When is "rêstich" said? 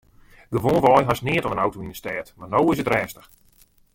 2.93-3.27